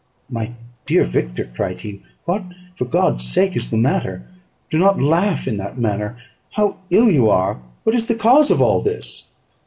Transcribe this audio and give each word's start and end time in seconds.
"My 0.31 0.53
dear 0.87 1.03
Victor," 1.03 1.47
cried 1.53 1.81
he, 1.81 2.01
"what, 2.25 2.41
for 2.75 2.85
God's 2.85 3.23
sake, 3.23 3.55
is 3.55 3.69
the 3.69 3.77
matter? 3.77 4.23
Do 4.71 4.79
not 4.79 4.99
laugh 4.99 5.47
in 5.47 5.57
that 5.57 5.77
manner. 5.77 6.17
How 6.53 6.77
ill 6.89 7.11
you 7.11 7.29
are! 7.29 7.59
What 7.83 7.93
is 7.95 8.07
the 8.07 8.15
cause 8.15 8.49
of 8.49 8.63
all 8.63 8.81
this?" 8.81 9.27